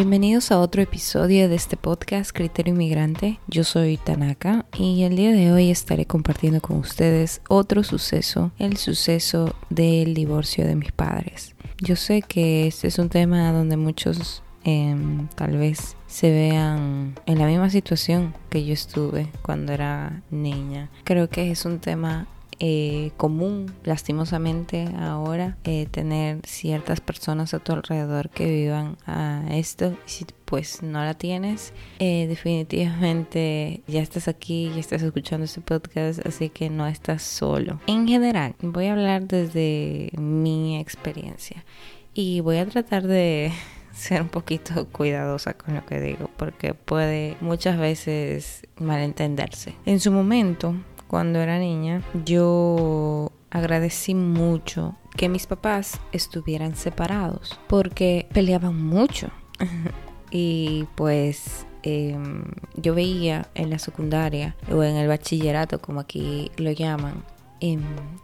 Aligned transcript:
Bienvenidos 0.00 0.50
a 0.50 0.58
otro 0.60 0.80
episodio 0.80 1.50
de 1.50 1.56
este 1.56 1.76
podcast 1.76 2.30
Criterio 2.32 2.72
Inmigrante. 2.72 3.38
Yo 3.48 3.64
soy 3.64 3.98
Tanaka 3.98 4.64
y 4.74 5.02
el 5.02 5.14
día 5.14 5.30
de 5.30 5.52
hoy 5.52 5.70
estaré 5.70 6.06
compartiendo 6.06 6.62
con 6.62 6.78
ustedes 6.78 7.42
otro 7.50 7.84
suceso, 7.84 8.50
el 8.58 8.78
suceso 8.78 9.54
del 9.68 10.14
divorcio 10.14 10.66
de 10.66 10.74
mis 10.74 10.90
padres. 10.90 11.54
Yo 11.82 11.96
sé 11.96 12.22
que 12.22 12.66
este 12.66 12.88
es 12.88 12.98
un 12.98 13.10
tema 13.10 13.52
donde 13.52 13.76
muchos 13.76 14.42
em, 14.64 15.28
tal 15.34 15.58
vez 15.58 15.98
se 16.06 16.30
vean 16.30 17.14
en 17.26 17.38
la 17.38 17.46
misma 17.46 17.68
situación 17.68 18.32
que 18.48 18.64
yo 18.64 18.72
estuve 18.72 19.30
cuando 19.42 19.74
era 19.74 20.22
niña. 20.30 20.88
Creo 21.04 21.28
que 21.28 21.50
es 21.50 21.66
un 21.66 21.78
tema 21.78 22.26
eh, 22.62 23.12
común, 23.16 23.72
lastimosamente, 23.84 24.86
ahora 24.98 25.56
eh, 25.64 25.86
tener 25.90 26.40
ciertas 26.46 27.00
personas 27.00 27.54
a 27.54 27.58
tu 27.58 27.72
alrededor 27.72 28.28
que 28.28 28.44
vivan 28.44 28.98
a 29.06 29.44
esto. 29.50 29.96
Si 30.04 30.26
pues 30.44 30.82
no 30.82 31.02
la 31.02 31.14
tienes, 31.14 31.72
eh, 32.00 32.26
definitivamente 32.28 33.82
ya 33.86 34.02
estás 34.02 34.28
aquí, 34.28 34.70
ya 34.74 34.80
estás 34.80 35.00
escuchando 35.00 35.44
este 35.44 35.62
podcast, 35.62 36.26
así 36.26 36.50
que 36.50 36.68
no 36.68 36.86
estás 36.86 37.22
solo. 37.22 37.80
En 37.86 38.06
general, 38.06 38.54
voy 38.60 38.86
a 38.86 38.92
hablar 38.92 39.26
desde 39.26 40.10
mi 40.18 40.78
experiencia 40.78 41.64
y 42.12 42.40
voy 42.40 42.58
a 42.58 42.66
tratar 42.66 43.06
de 43.06 43.52
ser 43.94 44.20
un 44.20 44.28
poquito 44.28 44.86
cuidadosa 44.88 45.54
con 45.54 45.76
lo 45.76 45.86
que 45.86 46.00
digo 46.00 46.28
porque 46.36 46.74
puede 46.74 47.38
muchas 47.40 47.78
veces 47.78 48.66
malentenderse. 48.76 49.76
En 49.86 50.00
su 50.00 50.10
momento, 50.12 50.74
cuando 51.10 51.40
era 51.40 51.58
niña, 51.58 52.02
yo 52.24 53.32
agradecí 53.50 54.14
mucho 54.14 54.94
que 55.16 55.28
mis 55.28 55.48
papás 55.48 56.00
estuvieran 56.12 56.76
separados 56.76 57.58
porque 57.66 58.28
peleaban 58.32 58.80
mucho. 58.80 59.28
y 60.30 60.86
pues 60.94 61.66
em, 61.82 62.44
yo 62.76 62.94
veía 62.94 63.48
en 63.56 63.70
la 63.70 63.80
secundaria 63.80 64.54
o 64.72 64.84
en 64.84 64.94
el 64.94 65.08
bachillerato, 65.08 65.80
como 65.80 65.98
aquí 65.98 66.52
lo 66.58 66.70
llaman, 66.70 67.24
em, 67.60 67.82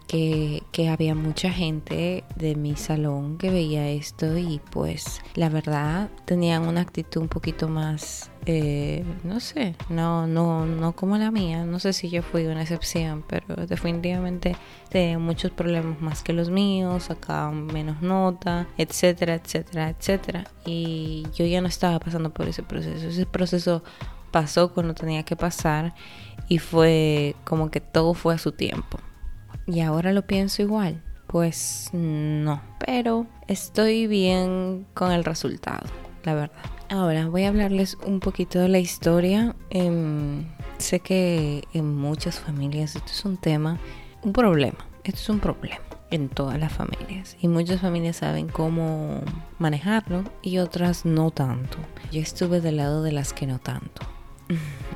que, 0.09 0.62
que, 0.73 0.89
había 0.89 1.15
mucha 1.15 1.51
gente 1.51 2.25
de 2.37 2.55
mi 2.55 2.77
salón 2.77 3.39
que 3.39 3.51
veía 3.51 3.89
esto 3.89 4.37
y 4.39 4.61
pues 4.70 5.20
la 5.34 5.48
verdad 5.48 6.11
tenían 6.25 6.67
una 6.67 6.83
actitud 6.83 7.23
un 7.23 7.29
poquito 7.29 7.69
más 7.69 8.31
eh, 8.48 9.05
no 9.25 9.41
sé, 9.41 9.75
no, 9.89 10.29
no, 10.29 10.67
no 10.67 10.95
como 10.95 11.19
la 11.19 11.33
mía, 11.33 11.64
no 11.64 11.81
sé 11.81 11.92
si 11.92 12.11
yo 12.11 12.23
fui 12.23 12.47
una 12.47 12.62
excepción, 12.62 13.25
pero 13.27 13.67
definitivamente 13.67 14.55
tenía 14.89 15.19
muchos 15.19 15.51
problemas 15.51 16.01
más 16.01 16.23
que 16.23 16.33
los 16.33 16.48
míos, 16.48 17.05
sacaban 17.05 17.67
menos 17.67 18.03
nota, 18.03 18.69
etcétera, 18.79 19.34
etcétera, 19.34 19.89
etcétera. 19.89 20.45
Y 20.64 21.27
yo 21.34 21.45
ya 21.45 21.61
no 21.61 21.67
estaba 21.67 21.98
pasando 21.98 22.31
por 22.33 22.47
ese 22.47 22.62
proceso, 22.62 23.09
ese 23.09 23.27
proceso 23.27 23.83
pasó 24.31 24.73
cuando 24.73 24.95
tenía 24.95 25.25
que 25.25 25.34
pasar 25.34 25.92
y 26.48 26.59
fue 26.59 27.34
como 27.42 27.73
que 27.73 27.81
todo 27.81 28.14
fue 28.14 28.34
a 28.34 28.39
su 28.39 28.53
tiempo. 28.53 28.98
Y 29.67 29.81
ahora 29.81 30.12
lo 30.12 30.27
pienso 30.27 30.62
igual, 30.62 31.03
pues 31.27 31.91
no, 31.92 32.62
pero 32.84 33.27
estoy 33.48 34.06
bien 34.06 34.86
con 34.95 35.11
el 35.12 35.25
resultado, 35.25 35.86
la 36.25 36.34
verdad. 36.34 36.62
Ahora 36.89 37.27
voy 37.27 37.42
a 37.42 37.48
hablarles 37.48 37.98
un 38.06 38.20
poquito 38.20 38.61
de 38.61 38.69
la 38.69 38.78
historia. 38.78 39.56
Em, 39.70 40.45
sé 40.78 41.00
que 41.00 41.64
en 41.73 41.97
muchas 41.97 42.39
familias 42.39 42.95
esto 42.95 43.11
es 43.11 43.25
un 43.25 43.36
tema, 43.36 43.81
un 44.23 44.33
problema. 44.33 44.78
Esto 45.03 45.20
es 45.20 45.28
un 45.28 45.41
problema 45.41 45.80
en 46.11 46.28
todas 46.28 46.58
las 46.58 46.73
familias 46.73 47.36
y 47.41 47.48
muchas 47.48 47.80
familias 47.80 48.17
saben 48.17 48.48
cómo 48.48 49.23
manejarlo 49.58 50.24
y 50.42 50.58
otras 50.58 51.05
no 51.05 51.30
tanto. 51.30 51.79
Yo 52.13 52.20
estuve 52.20 52.61
del 52.61 52.77
lado 52.77 53.02
de 53.02 53.13
las 53.13 53.33
que 53.33 53.46
no 53.46 53.58
tanto. 53.58 54.15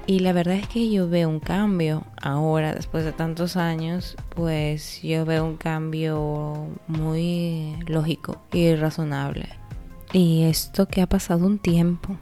Y 0.06 0.20
la 0.20 0.32
verdad 0.32 0.56
es 0.56 0.66
que 0.66 0.90
yo 0.90 1.08
veo 1.08 1.28
un 1.28 1.40
cambio 1.40 2.04
ahora, 2.20 2.74
después 2.74 3.04
de 3.04 3.12
tantos 3.12 3.56
años, 3.56 4.16
pues 4.30 5.02
yo 5.02 5.24
veo 5.24 5.44
un 5.44 5.56
cambio 5.56 6.68
muy 6.88 7.76
lógico 7.86 8.40
y 8.52 8.74
razonable. 8.74 9.48
Y 10.12 10.42
esto 10.42 10.86
que 10.86 11.02
ha 11.02 11.06
pasado 11.06 11.46
un 11.46 11.58
tiempo, 11.58 12.16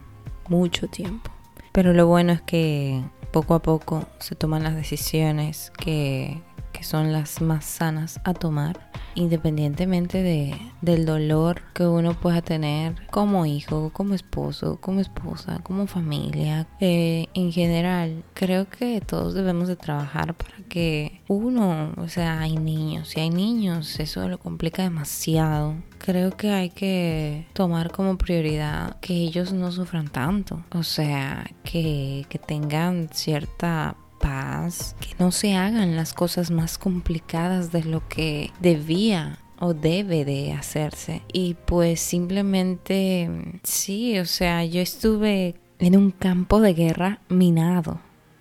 mucho 0.47 0.87
tiempo. 0.87 1.31
Pero 1.71 1.93
lo 1.93 2.05
bueno 2.05 2.33
es 2.33 2.41
que 2.41 3.01
poco 3.31 3.55
a 3.55 3.61
poco 3.61 4.05
se 4.19 4.35
toman 4.35 4.63
las 4.63 4.75
decisiones 4.75 5.71
que, 5.77 6.41
que 6.71 6.83
son 6.83 7.11
las 7.11 7.41
más 7.41 7.65
sanas 7.65 8.19
a 8.23 8.33
tomar 8.33 8.89
independientemente 9.15 10.23
de, 10.23 10.55
del 10.81 11.05
dolor 11.05 11.61
que 11.73 11.85
uno 11.85 12.13
pueda 12.13 12.41
tener 12.41 12.95
como 13.09 13.45
hijo, 13.45 13.91
como 13.91 14.13
esposo, 14.13 14.79
como 14.81 15.01
esposa, 15.01 15.59
como 15.63 15.87
familia. 15.87 16.67
Eh, 16.79 17.27
en 17.33 17.51
general, 17.51 18.23
creo 18.33 18.69
que 18.69 19.01
todos 19.01 19.33
debemos 19.33 19.67
de 19.67 19.75
trabajar 19.75 20.35
para 20.35 20.55
que 20.69 21.21
uno, 21.27 21.93
o 21.97 22.07
sea, 22.07 22.39
hay 22.39 22.55
niños, 22.55 23.09
si 23.09 23.19
hay 23.19 23.29
niños, 23.29 23.99
eso 23.99 24.27
lo 24.27 24.39
complica 24.39 24.83
demasiado. 24.83 25.75
Creo 25.97 26.31
que 26.37 26.51
hay 26.51 26.69
que 26.69 27.47
tomar 27.53 27.91
como 27.91 28.17
prioridad 28.17 28.99
que 29.01 29.13
ellos 29.13 29.51
no 29.51 29.71
sufran 29.71 30.07
tanto, 30.07 30.63
o 30.71 30.83
sea, 30.83 31.45
que, 31.63 32.25
que 32.29 32.39
tengan 32.39 33.09
cierta 33.11 33.97
paz, 34.19 34.95
que 34.99 35.15
no 35.17 35.31
se 35.31 35.55
hagan 35.55 35.95
las 35.95 36.13
cosas 36.13 36.51
más 36.51 36.77
complicadas 36.77 37.71
de 37.71 37.83
lo 37.83 38.07
que 38.07 38.51
debía 38.59 39.39
o 39.59 39.73
debe 39.73 40.25
de 40.25 40.53
hacerse. 40.53 41.21
Y 41.33 41.55
pues 41.65 41.99
simplemente, 41.99 43.59
sí, 43.63 44.19
o 44.19 44.25
sea, 44.25 44.63
yo 44.65 44.81
estuve 44.81 45.55
en 45.79 45.97
un 45.97 46.11
campo 46.11 46.61
de 46.61 46.73
guerra 46.73 47.21
minado. 47.29 47.99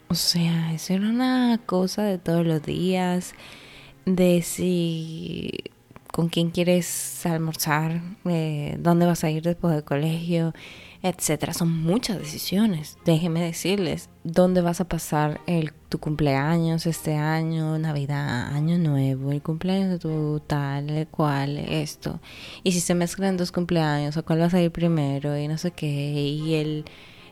O 0.08 0.14
sea, 0.14 0.72
eso 0.72 0.94
era 0.94 1.08
una 1.08 1.60
cosa 1.66 2.02
de 2.02 2.18
todos 2.18 2.46
los 2.46 2.62
días, 2.62 3.34
de 4.06 4.42
si 4.42 5.52
con 6.12 6.28
quién 6.28 6.50
quieres 6.50 7.24
almorzar, 7.26 8.00
eh, 8.24 8.76
dónde 8.80 9.06
vas 9.06 9.22
a 9.22 9.30
ir 9.30 9.42
después 9.42 9.74
del 9.74 9.84
colegio, 9.84 10.54
etcétera. 11.02 11.54
Son 11.54 11.70
muchas 11.70 12.18
decisiones. 12.18 12.98
Déjenme 13.04 13.42
decirles 13.42 14.10
dónde 14.24 14.60
vas 14.60 14.80
a 14.80 14.88
pasar 14.88 15.40
el, 15.46 15.72
tu 15.88 15.98
cumpleaños 15.98 16.86
este 16.86 17.14
año, 17.14 17.78
Navidad, 17.78 18.48
Año 18.52 18.78
Nuevo, 18.78 19.32
el 19.32 19.42
cumpleaños 19.42 19.90
de 19.90 19.98
tu 19.98 20.40
tal, 20.46 21.06
cual, 21.10 21.58
esto. 21.58 22.20
Y 22.62 22.72
si 22.72 22.80
se 22.80 22.94
mezclan 22.94 23.36
dos 23.36 23.52
cumpleaños, 23.52 24.16
o 24.16 24.24
cuál 24.24 24.40
vas 24.40 24.54
a 24.54 24.60
ir 24.60 24.70
primero, 24.70 25.36
y 25.38 25.48
no 25.48 25.58
sé 25.58 25.70
qué, 25.70 25.86
y 25.86 26.54
el. 26.54 26.84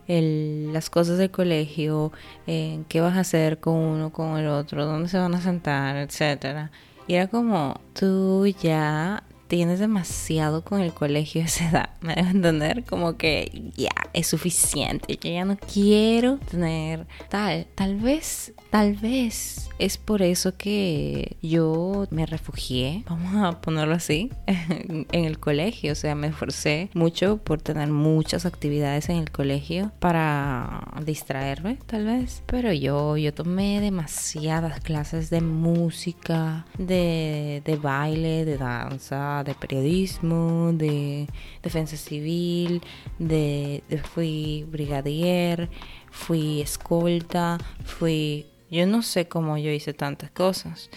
El, 0.09 0.73
las 0.73 0.89
cosas 0.89 1.19
del 1.19 1.33
colegio, 1.33 2.13
eh, 2.47 2.85
qué 2.89 3.01
vas 3.01 3.17
a 3.17 3.21
hacer 3.23 3.59
con 3.59 3.75
uno, 3.75 4.13
con 4.13 4.39
el 4.39 4.47
otro, 4.47 4.87
dónde 4.87 5.09
se 5.09 5.19
van 5.19 5.35
a 5.35 5.41
sentar, 5.41 5.97
etcétera. 5.97 6.71
Y 7.09 7.15
era 7.15 7.27
como, 7.27 7.81
tú 7.93 8.47
ya 8.47 9.25
tienes 9.47 9.79
demasiado 9.79 10.63
con 10.63 10.81
el 10.81 10.93
colegio 10.93 11.43
esa 11.43 11.69
edad, 11.69 11.91
me 12.01 12.15
debo 12.15 12.29
entender, 12.29 12.85
como 12.85 13.17
que 13.17 13.71
ya 13.77 13.91
es 14.13 14.27
suficiente, 14.27 15.19
yo 15.23 15.31
ya 15.31 15.45
no 15.45 15.57
quiero 15.57 16.39
tener 16.51 17.07
tal, 17.29 17.67
tal 17.75 17.97
vez, 17.97 18.53
tal 18.71 18.95
vez 18.95 19.69
es 19.79 19.99
por 19.99 20.23
eso 20.23 20.57
que 20.57 21.37
yo 21.43 22.07
me 22.11 22.27
refugié, 22.27 23.05
vamos 23.09 23.35
a 23.45 23.61
ponerlo 23.61 23.95
así, 23.95 24.31
en 24.47 25.07
el 25.25 25.39
colegio, 25.39 25.93
o 25.93 25.95
sea, 25.95 26.15
me 26.15 26.29
esforcé 26.29 26.91
mucho 26.95 27.39
por 27.39 27.61
tener 27.61 27.89
muchas 27.89 28.47
actividades 28.47 29.09
en 29.09 29.17
el 29.17 29.31
colegio 29.31 29.93
para 29.99 30.93
distraerme, 31.05 31.79
tal 31.87 32.07
vez, 32.07 32.43
pero 32.47 32.73
yo, 32.73 33.17
yo 33.17 33.35
tomé 33.35 33.81
demasiadas 33.81 34.81
clases 34.81 35.31
de 35.31 35.41
música, 35.41 36.67
de, 36.79 37.63
de 37.65 37.77
baile, 37.77 38.45
de 38.45 38.57
danza, 38.57 39.36
de 39.45 39.55
periodismo, 39.55 40.73
de 40.73 41.27
defensa 41.63 41.97
civil, 41.97 42.83
de, 43.19 43.83
fui 44.13 44.67
brigadier, 44.69 45.69
fui 46.11 46.61
escolta, 46.61 47.59
fui... 47.85 48.47
Yo 48.71 48.87
no 48.87 49.03
sé 49.03 49.29
cómo 49.29 49.59
yo 49.59 49.71
hice 49.71 49.95
tantas 49.95 50.31
cosas. 50.31 50.91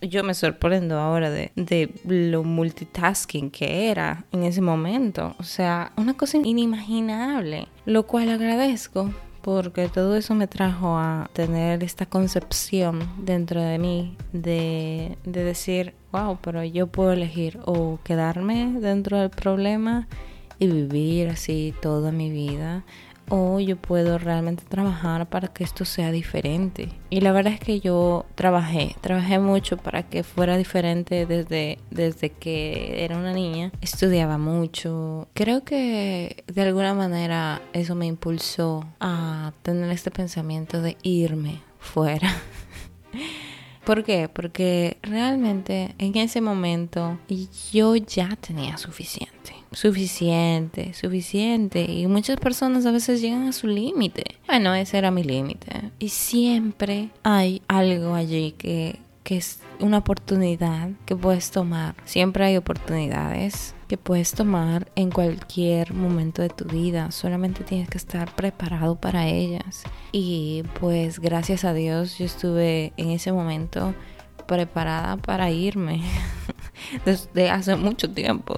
Yo 0.00 0.22
me 0.22 0.32
sorprendo 0.32 0.98
ahora 0.98 1.28
de, 1.28 1.50
de 1.56 1.92
lo 2.04 2.44
multitasking 2.44 3.50
que 3.50 3.90
era 3.90 4.24
en 4.30 4.44
ese 4.44 4.60
momento. 4.60 5.34
O 5.38 5.42
sea, 5.42 5.92
una 5.96 6.14
cosa 6.14 6.36
inimaginable, 6.36 7.66
lo 7.84 8.06
cual 8.06 8.30
agradezco 8.30 9.12
porque 9.42 9.88
todo 9.88 10.16
eso 10.16 10.34
me 10.34 10.46
trajo 10.46 10.96
a 10.96 11.30
tener 11.32 11.82
esta 11.82 12.06
concepción 12.06 13.00
dentro 13.18 13.60
de 13.60 13.78
mí 13.78 14.16
de, 14.32 15.16
de, 15.24 15.44
decir, 15.44 15.94
wow, 16.12 16.38
pero 16.42 16.62
yo 16.64 16.86
puedo 16.86 17.12
elegir 17.12 17.58
o 17.64 17.98
quedarme 18.04 18.72
dentro 18.80 19.18
del 19.18 19.30
problema 19.30 20.08
y 20.58 20.66
vivir 20.66 21.28
así 21.30 21.74
toda 21.80 22.12
mi 22.12 22.30
vida 22.30 22.84
o 23.30 23.60
yo 23.60 23.76
puedo 23.76 24.18
realmente 24.18 24.64
trabajar 24.68 25.28
para 25.28 25.48
que 25.48 25.64
esto 25.64 25.84
sea 25.84 26.10
diferente. 26.10 26.90
Y 27.08 27.20
la 27.20 27.32
verdad 27.32 27.54
es 27.54 27.60
que 27.60 27.80
yo 27.80 28.26
trabajé, 28.34 28.96
trabajé 29.00 29.38
mucho 29.38 29.76
para 29.76 30.02
que 30.02 30.22
fuera 30.22 30.56
diferente 30.56 31.24
desde, 31.24 31.78
desde 31.90 32.30
que 32.30 33.04
era 33.04 33.16
una 33.16 33.32
niña. 33.32 33.72
Estudiaba 33.80 34.36
mucho. 34.36 35.28
Creo 35.32 35.64
que 35.64 36.44
de 36.46 36.62
alguna 36.62 36.92
manera 36.92 37.62
eso 37.72 37.94
me 37.94 38.06
impulsó 38.06 38.84
a 39.00 39.52
tener 39.62 39.90
este 39.90 40.10
pensamiento 40.10 40.82
de 40.82 40.96
irme 41.02 41.62
fuera. 41.78 42.34
¿Por 43.84 44.04
qué? 44.04 44.28
Porque 44.28 44.98
realmente 45.02 45.94
en 45.98 46.16
ese 46.16 46.40
momento 46.40 47.18
yo 47.72 47.96
ya 47.96 48.36
tenía 48.36 48.76
suficiente. 48.76 49.39
Suficiente, 49.72 50.94
suficiente. 50.94 51.84
Y 51.84 52.06
muchas 52.06 52.38
personas 52.38 52.86
a 52.86 52.90
veces 52.90 53.20
llegan 53.20 53.48
a 53.48 53.52
su 53.52 53.66
límite. 53.66 54.24
Bueno, 54.46 54.74
ese 54.74 54.98
era 54.98 55.10
mi 55.10 55.22
límite. 55.22 55.90
Y 55.98 56.08
siempre 56.08 57.10
hay 57.22 57.62
algo 57.68 58.14
allí 58.14 58.52
que, 58.52 58.98
que 59.22 59.36
es 59.36 59.60
una 59.78 59.98
oportunidad 59.98 60.90
que 61.06 61.14
puedes 61.14 61.50
tomar. 61.50 61.94
Siempre 62.04 62.44
hay 62.44 62.56
oportunidades 62.56 63.74
que 63.86 63.96
puedes 63.96 64.32
tomar 64.32 64.90
en 64.96 65.10
cualquier 65.10 65.94
momento 65.94 66.42
de 66.42 66.48
tu 66.48 66.64
vida. 66.64 67.10
Solamente 67.10 67.64
tienes 67.64 67.88
que 67.88 67.98
estar 67.98 68.34
preparado 68.34 68.96
para 68.96 69.28
ellas. 69.28 69.84
Y 70.12 70.64
pues 70.80 71.20
gracias 71.20 71.64
a 71.64 71.74
Dios 71.74 72.18
yo 72.18 72.24
estuve 72.24 72.92
en 72.96 73.10
ese 73.10 73.32
momento 73.32 73.94
preparada 74.46 75.16
para 75.16 75.50
irme 75.50 76.02
desde 77.04 77.50
hace 77.50 77.76
mucho 77.76 78.10
tiempo. 78.10 78.56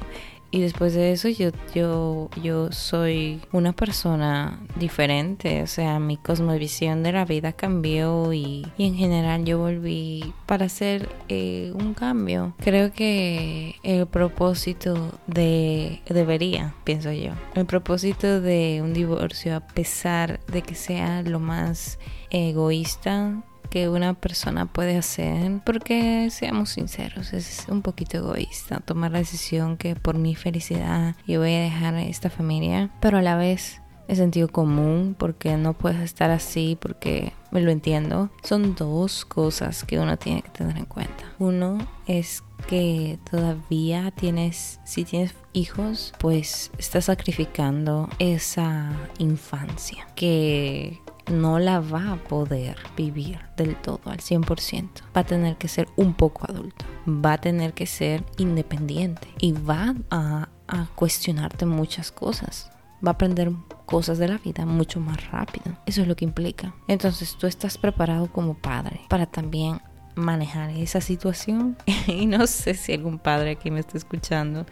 Y 0.55 0.61
después 0.61 0.93
de 0.93 1.13
eso 1.13 1.31
yo, 1.31 1.49
yo, 1.75 2.29
yo 2.43 2.71
soy 2.73 3.41
una 3.53 3.73
persona 3.73 4.61
diferente, 4.77 5.63
o 5.63 5.67
sea, 5.67 5.99
mi 5.99 6.19
cosmovisión 6.19 7.03
de 7.03 7.13
la 7.13 7.25
vida 7.25 7.55
cambió 7.55 8.35
y, 8.35 8.67
en 8.77 8.95
general 8.95 9.47
yo 9.47 9.59
volví 9.59 10.35
para 10.45 10.67
hacer 10.67 11.09
eh, 11.31 11.73
un 11.75 11.95
cambio. 11.95 12.53
Creo 12.59 12.93
que 12.93 13.77
el 13.83 14.07
propósito 14.07 15.19
de, 15.27 16.03
debería, 16.07 16.75
pienso 16.85 17.13
yo, 17.13 17.33
el 17.55 17.65
propósito 17.65 18.43
de 18.43 18.81
un 18.83 18.93
divorcio, 18.93 19.57
a 19.57 19.61
pesar 19.61 20.41
de 20.49 20.61
que 20.61 20.75
sea 20.75 21.23
lo 21.23 21.41
más 21.41 21.99
egoísta 22.29 23.43
que 23.73 23.89
una 23.89 24.13
persona 24.13 24.67
puede 24.67 24.99
hacer, 24.99 25.63
porque 25.65 26.29
seamos 26.31 26.69
sinceros, 26.69 27.33
es 27.33 27.65
un 27.71 27.81
poquito 27.81 28.19
egoísta 28.19 28.81
tomar 28.81 29.13
la 29.13 29.21
decisión 29.21 29.79
que 29.79 29.97
por 29.97 30.19
mi 30.19 30.35
felicidad 30.35 31.17
yo 31.27 31.41
voy 31.41 31.55
a 31.55 31.63
dejar 31.63 31.95
esta 31.95 32.29
familia, 32.29 32.91
pero 33.01 33.17
a 33.17 33.23
la 33.23 33.35
vez 33.35 33.81
es 34.09 34.19
sentido 34.19 34.49
común 34.49 35.17
porque 35.19 35.57
no 35.57 35.73
puedes 35.73 36.03
estar 36.03 36.31
así 36.31 36.77
porque 36.79 37.33
me 37.51 37.63
lo 37.63 37.71
entiendo. 37.71 38.29
Son 38.43 38.75
dos 38.75 39.25
cosas 39.25 39.85
que 39.85 39.99
uno 39.99 40.19
tiene 40.19 40.43
que 40.43 40.51
tener 40.51 40.77
en 40.77 40.85
cuenta. 40.85 41.33
Uno 41.39 41.79
es 42.07 42.45
que 42.69 43.19
todavía 43.31 44.11
tienes, 44.11 44.81
si 44.85 45.05
tienes 45.05 45.35
hijos, 45.55 46.13
pues 46.19 46.71
estás 46.77 47.07
sacrificando 47.07 48.11
esa 48.19 48.93
infancia 49.17 50.07
que 50.15 51.01
no 51.33 51.59
la 51.59 51.81
va 51.81 52.13
a 52.13 52.17
poder 52.17 52.77
vivir 52.97 53.41
del 53.57 53.77
todo 53.77 54.01
al 54.05 54.19
100%. 54.19 54.89
Va 55.17 55.23
a 55.23 55.27
tener 55.27 55.57
que 55.57 55.69
ser 55.69 55.89
un 55.97 56.15
poco 56.15 56.47
adulto. 56.49 56.85
Va 57.09 57.35
a 57.35 57.41
tener 57.41 57.73
que 57.73 57.87
ser 57.87 58.25
independiente. 58.39 59.29
Y 59.39 59.53
va 59.53 59.95
a, 60.11 60.49
cuestionarte 60.95 61.67
muchas 61.67 62.11
cosas. 62.11 62.71
Va 63.05 63.11
a 63.11 63.15
aprender 63.15 63.53
cosas 63.85 64.17
de 64.19 64.29
la 64.29 64.39
vida 64.39 64.65
mucho 64.65 65.01
más 65.01 65.31
rápido. 65.31 65.77
Eso 65.85 66.03
es 66.03 66.09
lo 66.09 66.17
que 66.17 66.25
implica. 66.25 66.75
Entonces 66.89 67.37
tú 67.37 67.47
estás 67.47 67.77
preparado 67.77 68.33
como 68.33 68.55
padre 68.55 69.01
para 69.09 69.27
también 69.27 69.83
manejar 70.15 70.71
esa 70.71 71.01
situación. 71.01 71.77
y 72.07 72.27
no 72.27 72.47
sé 72.47 72.75
si 72.75 72.93
algún 72.93 73.19
padre 73.19 73.53
aquí 73.53 73.71
me 73.71 73.81
está 73.81 73.99
escuchando, 73.99 74.67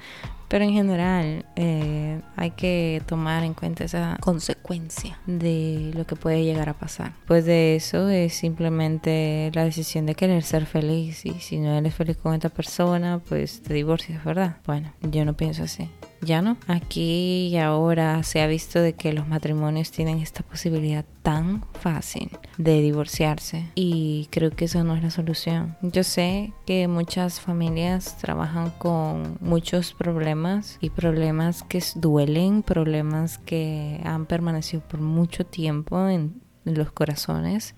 pero 0.49 0.65
en 0.65 0.73
general 0.73 1.47
eh, 1.55 2.21
hay 2.37 2.51
que 2.51 3.03
tomar 3.07 3.45
en 3.45 3.55
cuenta 3.55 3.85
esa 3.85 4.19
consecuencia 4.21 5.19
de 5.27 5.93
lo 5.95 6.07
que 6.07 6.17
puede 6.17 6.43
llegar 6.43 6.69
a 6.69 6.75
pasar. 6.75 7.13
Pues 7.27 7.45
de 7.45 7.77
eso 7.77 8.09
es 8.09 8.35
simplemente 8.35 9.51
la 9.55 9.65
decisión 9.65 10.07
de 10.07 10.15
querer 10.15 10.43
ser 10.43 10.67
feliz 10.67 11.25
y 11.25 11.35
si 11.41 11.59
no 11.59 11.73
eres 11.73 11.95
feliz 11.95 12.17
con 12.17 12.35
esta 12.35 12.49
persona, 12.49 13.21
pues 13.29 13.63
te 13.63 13.75
divorcias, 13.75 14.25
¿verdad? 14.25 14.57
Bueno, 14.67 14.93
yo 15.03 15.25
no 15.25 15.35
pienso 15.35 15.63
así 15.63 15.89
ya 16.21 16.43
no. 16.43 16.57
Aquí 16.67 17.49
y 17.49 17.57
ahora 17.57 18.23
se 18.23 18.41
ha 18.41 18.47
visto 18.47 18.81
de 18.81 18.95
que 18.95 19.13
los 19.13 19.27
matrimonios 19.27 19.91
tienen 19.91 20.19
esta 20.19 20.43
posibilidad 20.43 21.05
tan 21.23 21.65
fácil 21.81 22.31
de 22.59 22.81
divorciarse 22.81 23.71
y 23.75 24.29
creo 24.31 24.51
que 24.51 24.67
esa 24.67 24.85
no 24.85 24.97
es 24.97 25.03
la 25.03 25.11
solución. 25.11 25.77
Yo 25.83 26.05
sé 26.05 26.53
que 26.67 26.89
muchas 26.89 27.41
familias 27.41 28.19
trabajan 28.19 28.71
con 28.79 29.39
muchos 29.41 29.93
problemas 29.93 30.79
y 30.81 30.91
problemas 30.91 31.63
que 31.63 31.83
duelen, 31.95 32.63
problemas 32.63 33.39
que 33.39 34.01
han 34.05 34.27
permanecido 34.27 34.83
por 34.83 35.01
mucho 35.01 35.45
tiempo 35.45 36.09
en 36.09 36.43
los 36.65 36.93
corazones 36.93 37.75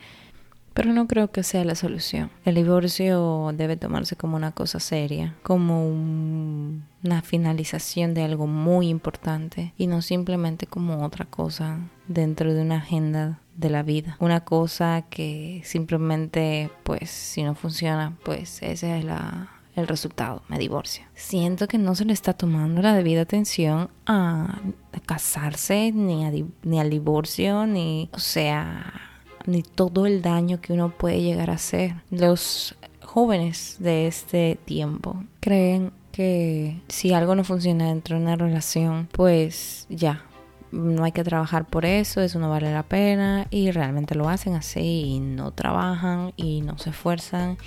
pero 0.74 0.92
no 0.92 1.06
creo 1.06 1.30
que 1.30 1.42
sea 1.42 1.64
la 1.64 1.74
solución. 1.74 2.30
El 2.44 2.56
divorcio 2.56 3.52
debe 3.54 3.76
tomarse 3.76 4.16
como 4.16 4.36
una 4.36 4.52
cosa 4.52 4.80
seria, 4.80 5.34
como 5.42 5.86
una 5.88 7.22
finalización 7.22 8.14
de 8.14 8.22
algo 8.22 8.46
muy 8.46 8.88
importante 8.88 9.74
y 9.76 9.86
no 9.86 10.02
simplemente 10.02 10.66
como 10.66 11.04
otra 11.04 11.24
cosa 11.24 11.78
dentro 12.08 12.54
de 12.54 12.62
una 12.62 12.76
agenda 12.76 13.40
de 13.56 13.70
la 13.70 13.82
vida. 13.82 14.16
Una 14.20 14.44
cosa 14.44 15.02
que 15.10 15.60
simplemente, 15.64 16.70
pues, 16.84 17.10
si 17.10 17.42
no 17.42 17.54
funciona, 17.54 18.16
pues 18.24 18.62
ese 18.62 18.98
es 18.98 19.04
el 19.74 19.88
resultado, 19.88 20.42
me 20.48 20.58
divorcio. 20.58 21.04
Siento 21.14 21.68
que 21.68 21.78
no 21.78 21.94
se 21.94 22.04
le 22.04 22.12
está 22.12 22.32
tomando 22.32 22.82
la 22.82 22.94
debida 22.94 23.22
atención 23.22 23.90
a, 24.06 24.60
casarse, 25.06 25.92
ni, 25.92 26.46
ni 26.62 26.80
al 26.80 26.90
divorcio, 26.90 27.66
ni, 27.66 28.08
o 28.12 28.18
sea 28.18 29.11
ni 29.46 29.62
todo 29.62 30.06
el 30.06 30.22
daño 30.22 30.60
que 30.60 30.72
uno 30.72 30.90
puede 30.90 31.22
llegar 31.22 31.50
a 31.50 31.54
hacer. 31.54 31.94
Los 32.10 32.76
jóvenes 33.02 33.76
de 33.78 34.06
este 34.06 34.58
tiempo 34.64 35.22
creen 35.40 35.92
que 36.12 36.80
si 36.88 37.12
algo 37.12 37.34
no 37.34 37.44
funciona 37.44 37.88
dentro 37.88 38.16
de 38.16 38.22
una 38.22 38.36
relación, 38.36 39.08
pues 39.12 39.86
ya, 39.88 40.24
no 40.70 41.04
hay 41.04 41.12
que 41.12 41.24
trabajar 41.24 41.66
por 41.66 41.84
eso, 41.84 42.20
eso 42.20 42.38
no 42.38 42.50
vale 42.50 42.72
la 42.72 42.82
pena 42.82 43.46
y 43.50 43.70
realmente 43.70 44.14
lo 44.14 44.28
hacen 44.28 44.54
así 44.54 44.80
y 44.80 45.20
no 45.20 45.52
trabajan 45.52 46.32
y 46.36 46.62
no 46.62 46.78
se 46.78 46.90
esfuerzan. 46.90 47.58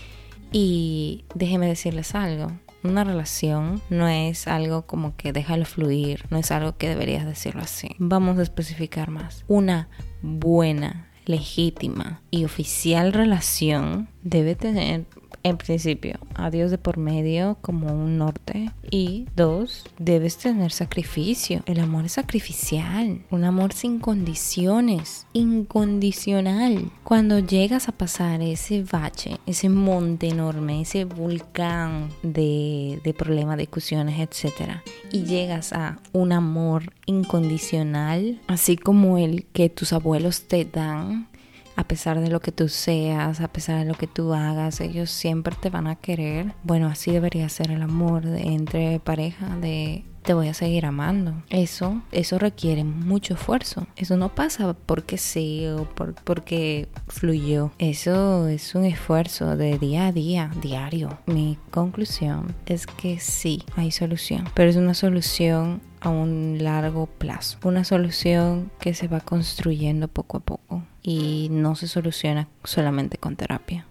Y 0.52 1.26
déjeme 1.34 1.68
decirles 1.68 2.16
algo, 2.16 2.52
una 2.84 3.04
relación 3.04 3.82
no 3.90 4.08
es 4.08 4.48
algo 4.48 4.84
como 4.84 5.16
que 5.16 5.34
déjalo 5.34 5.66
fluir, 5.66 6.26
no 6.30 6.38
es 6.38 6.52
algo 6.52 6.78
que 6.78 6.90
deberías 6.90 7.26
decirlo 7.26 7.62
así. 7.62 7.90
Vamos 7.98 8.38
a 8.40 8.44
especificar 8.44 9.10
más. 9.10 9.44
Una 9.48 9.90
buena 10.22 11.10
legítima 11.26 12.22
y 12.32 12.46
oficial 12.46 13.14
relación 13.14 14.10
debe 14.26 14.56
tener 14.56 15.06
en 15.46 15.58
principio, 15.58 16.18
a 16.34 16.50
Dios 16.50 16.72
de 16.72 16.80
por 16.80 16.98
medio 16.98 17.60
como 17.62 17.94
un 17.94 18.18
norte. 18.18 18.72
Y 18.90 19.28
dos, 19.36 19.86
debes 20.00 20.38
tener 20.38 20.72
sacrificio. 20.72 21.62
El 21.68 21.80
amor 21.82 22.06
es 22.06 22.14
sacrificial. 22.14 23.22
Un 23.30 23.44
amor 23.44 23.72
sin 23.74 24.00
condiciones. 24.00 25.28
Incondicional. 25.34 26.90
Cuando 27.04 27.38
llegas 27.38 27.88
a 27.88 27.92
pasar 27.92 28.42
ese 28.42 28.84
bache, 28.92 29.38
ese 29.46 29.70
monte 29.70 30.30
enorme, 30.30 30.82
ese 30.82 31.06
volcán 31.06 32.10
de, 32.24 33.00
de 33.04 33.14
problemas, 33.14 33.60
discusiones, 33.60 34.20
etc. 34.20 34.80
Y 35.12 35.26
llegas 35.26 35.74
a 35.74 36.00
un 36.12 36.32
amor 36.32 36.92
incondicional, 37.06 38.42
así 38.48 38.78
como 38.78 39.20
el 39.20 39.46
que 39.46 39.70
tus 39.70 39.94
abuelos 39.94 40.48
te 40.48 40.66
dan, 40.66 41.28
a 41.76 41.84
pesar 41.88 42.22
de 42.22 42.30
lo 42.30 42.40
que 42.40 42.52
tú 42.52 42.70
seas, 42.70 43.42
a 43.42 43.48
pesar 43.50 43.80
de 43.80 43.86
lo 43.86 43.96
que 43.96 44.08
tú 44.08 44.34
hagas, 44.34 44.80
ellos 44.82 45.10
siempre 45.10 45.56
te 45.60 45.70
van 45.70 45.88
a 45.88 45.96
querer. 45.96 46.54
Bueno, 46.64 46.88
así 46.88 47.12
debería 47.12 47.50
ser 47.50 47.72
el 47.72 47.82
amor 47.82 48.26
entre 48.26 49.00
pareja, 49.00 49.58
de 49.58 50.06
te 50.26 50.34
voy 50.34 50.48
a 50.48 50.54
seguir 50.54 50.86
amando. 50.86 51.34
Eso, 51.50 52.02
eso 52.12 52.40
requiere 52.40 52.84
mucho 52.84 53.36
esfuerzo. 53.36 53.86
Eso 53.96 54.18
no 54.18 54.34
pasa 54.34 54.74
porque 54.74 55.18
sí 55.18 55.68
o 55.68 55.86
por, 55.86 56.16
porque 56.16 56.90
fluyó. 57.08 57.72
Eso 57.78 58.48
es 58.48 58.74
un 58.74 58.86
esfuerzo 58.86 59.56
de 59.56 59.78
día 59.78 60.08
a 60.08 60.12
día, 60.12 60.52
diario. 60.62 61.20
Mi 61.28 61.58
conclusión 61.70 62.56
es 62.66 62.88
que 62.88 63.20
sí, 63.20 63.64
hay 63.76 63.92
solución, 63.92 64.50
pero 64.56 64.70
es 64.70 64.76
una 64.78 64.96
solución 64.96 65.82
a 66.02 66.10
un 66.10 66.58
largo 66.60 67.06
plazo. 67.06 67.60
Una 67.64 67.84
solución 67.84 68.72
que 68.80 68.96
se 68.96 69.08
va 69.08 69.20
construyendo 69.20 70.08
poco 70.08 70.38
a 70.38 70.42
poco 70.42 70.84
y 71.04 71.50
no 71.52 71.76
se 71.76 71.88
soluciona 71.88 72.48
solamente 72.64 73.18
con 73.18 73.36
terapia. 73.36 73.86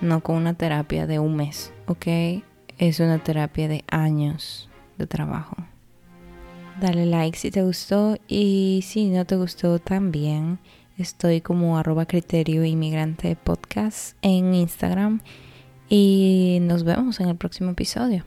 No 0.00 0.20
con 0.20 0.36
una 0.36 0.54
terapia 0.54 1.06
de 1.06 1.18
un 1.18 1.36
mes, 1.36 1.72
¿ok? 1.86 2.06
Es 2.78 3.00
una 3.00 3.18
terapia 3.18 3.68
de 3.68 3.84
años 3.90 4.68
de 4.96 5.06
trabajo. 5.06 5.56
Dale 6.78 7.06
like 7.06 7.38
si 7.38 7.50
te 7.50 7.62
gustó 7.62 8.16
y 8.28 8.84
si 8.86 9.06
no 9.06 9.24
te 9.24 9.36
gustó 9.36 9.78
también. 9.78 10.58
Estoy 10.96 11.40
como 11.40 11.78
arroba 11.78 12.06
criterio 12.06 12.64
inmigrante 12.64 13.36
podcast 13.36 14.16
en 14.22 14.54
Instagram 14.54 15.20
y 15.88 16.58
nos 16.62 16.84
vemos 16.84 17.20
en 17.20 17.28
el 17.28 17.36
próximo 17.36 17.70
episodio. 17.70 18.24